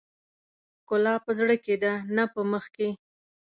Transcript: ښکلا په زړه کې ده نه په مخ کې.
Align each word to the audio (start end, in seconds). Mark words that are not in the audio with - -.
ښکلا 0.79 1.13
په 1.25 1.31
زړه 1.39 1.55
کې 1.63 1.75
ده 1.83 1.93
نه 2.15 2.23
په 2.33 2.41
مخ 2.51 2.65
کې. 2.75 2.89